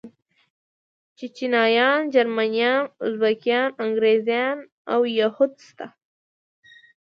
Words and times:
چيچنيايان، 1.17 1.99
جرمنيان، 2.15 2.79
ازبکان، 3.05 3.67
انګريزان 3.85 4.55
او 4.93 5.01
يهود 5.19 5.53
شته. 5.67 5.87